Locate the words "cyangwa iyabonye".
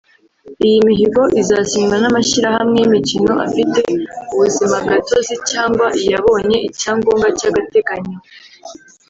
5.51-6.57